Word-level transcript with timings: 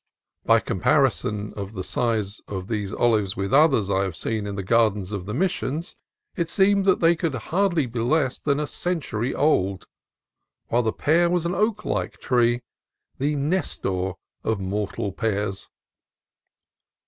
By 0.47 0.59
comparison 0.61 1.53
of 1.53 1.73
the 1.73 1.83
size 1.83 2.41
of 2.47 2.67
these 2.67 2.91
olives 2.91 3.37
with 3.37 3.53
others 3.53 3.91
I 3.91 4.01
have 4.01 4.15
seen 4.15 4.47
in 4.47 4.55
the 4.55 4.63
gardens 4.63 5.11
of 5.11 5.27
the 5.27 5.33
Missions, 5.35 5.95
it 6.35 6.49
seemed 6.49 6.85
that 6.85 7.01
they 7.01 7.15
could 7.15 7.35
hardly 7.35 7.85
be 7.85 7.99
less 7.99 8.39
than 8.39 8.59
a 8.59 8.65
century 8.65 9.35
old, 9.35 9.85
while 10.69 10.81
the 10.81 10.91
pear 10.91 11.29
was 11.29 11.45
an 11.45 11.53
oak 11.53 11.85
like 11.85 12.17
tree, 12.17 12.63
the 13.19 13.35
Nestor 13.35 14.13
of 14.43 14.59
mortal 14.59 15.11
pears. 15.11 15.69